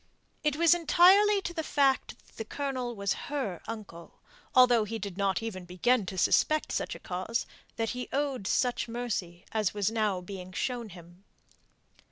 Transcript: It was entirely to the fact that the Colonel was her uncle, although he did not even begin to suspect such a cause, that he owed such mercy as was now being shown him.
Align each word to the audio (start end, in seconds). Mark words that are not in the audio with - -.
It 0.43 0.55
was 0.55 0.73
entirely 0.73 1.43
to 1.43 1.53
the 1.53 1.61
fact 1.61 2.25
that 2.25 2.37
the 2.37 2.43
Colonel 2.43 2.95
was 2.95 3.13
her 3.29 3.61
uncle, 3.67 4.19
although 4.55 4.83
he 4.83 4.97
did 4.97 5.15
not 5.15 5.43
even 5.43 5.63
begin 5.63 6.07
to 6.07 6.17
suspect 6.17 6.71
such 6.71 6.95
a 6.95 6.99
cause, 6.99 7.45
that 7.75 7.91
he 7.91 8.09
owed 8.11 8.47
such 8.47 8.87
mercy 8.87 9.45
as 9.51 9.75
was 9.75 9.91
now 9.91 10.19
being 10.19 10.53
shown 10.53 10.89
him. 10.89 11.23